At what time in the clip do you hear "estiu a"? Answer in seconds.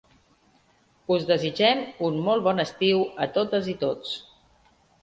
2.67-3.31